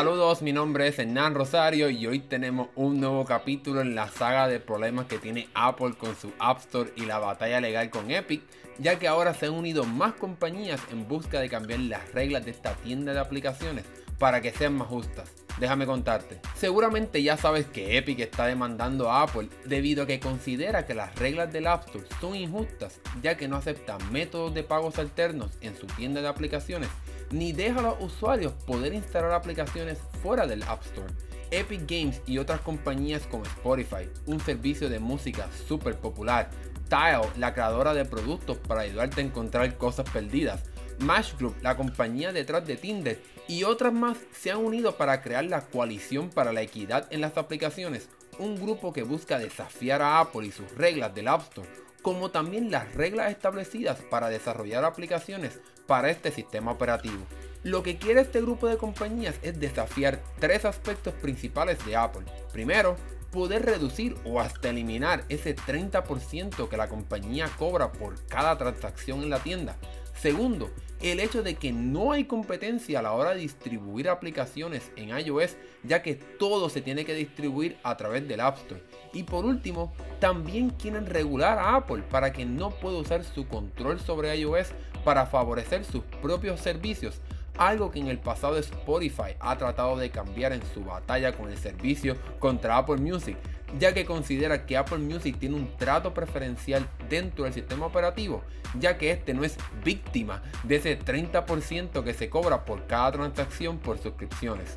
[0.00, 4.48] Saludos, mi nombre es Hernán Rosario y hoy tenemos un nuevo capítulo en la saga
[4.48, 8.40] de problemas que tiene Apple con su App Store y la batalla legal con Epic,
[8.78, 12.52] ya que ahora se han unido más compañías en busca de cambiar las reglas de
[12.52, 13.84] esta tienda de aplicaciones
[14.18, 15.34] para que sean más justas.
[15.58, 16.40] Déjame contarte.
[16.54, 21.14] Seguramente ya sabes que Epic está demandando a Apple debido a que considera que las
[21.16, 25.76] reglas del App Store son injustas, ya que no acepta métodos de pagos alternos en
[25.76, 26.88] su tienda de aplicaciones
[27.30, 31.12] ni deja a los usuarios poder instalar aplicaciones fuera del App Store.
[31.50, 36.50] Epic Games y otras compañías como Spotify, un servicio de música súper popular,
[36.88, 40.64] Tile, la creadora de productos para ayudarte a encontrar cosas perdidas,
[41.00, 45.44] Match Group, la compañía detrás de Tinder, y otras más se han unido para crear
[45.44, 50.46] la Coalición para la Equidad en las Aplicaciones, un grupo que busca desafiar a Apple
[50.46, 51.68] y sus reglas del App Store
[52.02, 57.26] como también las reglas establecidas para desarrollar aplicaciones para este sistema operativo.
[57.62, 62.24] Lo que quiere este grupo de compañías es desafiar tres aspectos principales de Apple.
[62.52, 62.96] Primero,
[63.30, 69.30] poder reducir o hasta eliminar ese 30% que la compañía cobra por cada transacción en
[69.30, 69.76] la tienda.
[70.20, 75.18] Segundo, el hecho de que no hay competencia a la hora de distribuir aplicaciones en
[75.18, 78.82] iOS, ya que todo se tiene que distribuir a través del App Store.
[79.14, 83.98] Y por último, también quieren regular a Apple para que no pueda usar su control
[83.98, 84.72] sobre iOS
[85.06, 87.22] para favorecer sus propios servicios,
[87.56, 91.56] algo que en el pasado Spotify ha tratado de cambiar en su batalla con el
[91.56, 93.38] servicio contra Apple Music,
[93.78, 98.42] ya que considera que Apple Music tiene un trato preferencial dentro del sistema operativo,
[98.78, 103.78] ya que este no es víctima de ese 30% que se cobra por cada transacción
[103.78, 104.76] por suscripciones.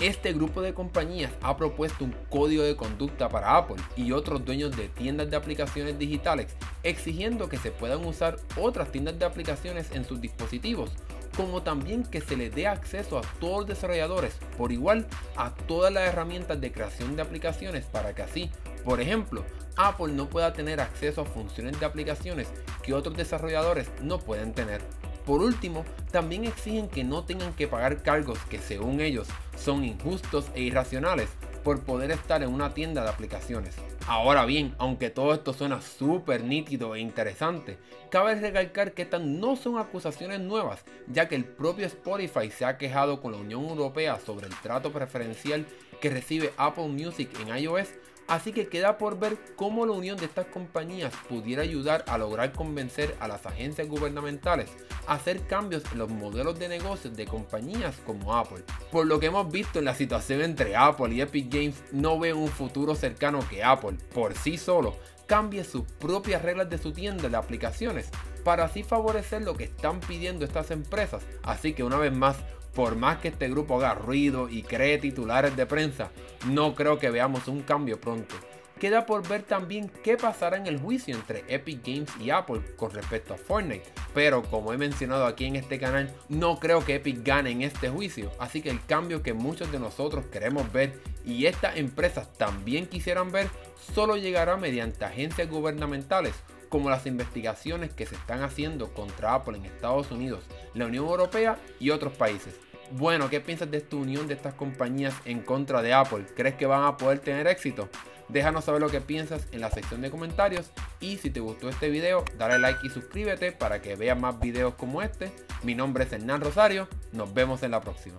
[0.00, 4.76] Este grupo de compañías ha propuesto un código de conducta para Apple y otros dueños
[4.76, 6.48] de tiendas de aplicaciones digitales,
[6.82, 10.90] exigiendo que se puedan usar otras tiendas de aplicaciones en sus dispositivos,
[11.36, 15.92] como también que se les dé acceso a todos los desarrolladores por igual a todas
[15.92, 18.50] las herramientas de creación de aplicaciones para que así,
[18.84, 19.44] por ejemplo,
[19.76, 22.48] Apple no pueda tener acceso a funciones de aplicaciones
[22.82, 24.80] que otros desarrolladores no pueden tener.
[25.26, 30.46] Por último, también exigen que no tengan que pagar cargos que según ellos son injustos
[30.54, 31.30] e irracionales
[31.64, 33.74] por poder estar en una tienda de aplicaciones.
[34.06, 37.78] Ahora bien, aunque todo esto suena súper nítido e interesante,
[38.10, 42.76] cabe recalcar que estas no son acusaciones nuevas, ya que el propio Spotify se ha
[42.76, 45.66] quejado con la Unión Europea sobre el trato preferencial
[46.00, 47.88] que recibe Apple Music en iOS
[48.26, 52.52] Así que queda por ver cómo la unión de estas compañías pudiera ayudar a lograr
[52.52, 54.70] convencer a las agencias gubernamentales
[55.06, 58.64] a hacer cambios en los modelos de negocios de compañías como Apple.
[58.90, 62.38] Por lo que hemos visto en la situación entre Apple y Epic Games, no veo
[62.38, 64.96] un futuro cercano que Apple, por sí solo,
[65.26, 68.08] cambie sus propias reglas de su tienda de aplicaciones
[68.44, 71.22] para así favorecer lo que están pidiendo estas empresas.
[71.42, 72.36] Así que una vez más,
[72.74, 76.10] por más que este grupo haga ruido y cree titulares de prensa,
[76.48, 78.34] no creo que veamos un cambio pronto.
[78.78, 82.90] Queda por ver también qué pasará en el juicio entre Epic Games y Apple con
[82.90, 83.84] respecto a Fortnite.
[84.12, 87.88] Pero como he mencionado aquí en este canal, no creo que Epic gane en este
[87.88, 88.32] juicio.
[88.40, 93.30] Así que el cambio que muchos de nosotros queremos ver y estas empresas también quisieran
[93.30, 93.48] ver,
[93.94, 96.34] solo llegará mediante agencias gubernamentales
[96.68, 100.42] como las investigaciones que se están haciendo contra Apple en Estados Unidos,
[100.74, 102.54] la Unión Europea y otros países.
[102.90, 106.26] Bueno, ¿qué piensas de esta unión de estas compañías en contra de Apple?
[106.36, 107.88] ¿Crees que van a poder tener éxito?
[108.28, 110.70] Déjanos saber lo que piensas en la sección de comentarios
[111.00, 114.74] y si te gustó este video, dale like y suscríbete para que veas más videos
[114.74, 115.30] como este.
[115.62, 118.18] Mi nombre es Hernán Rosario, nos vemos en la próxima.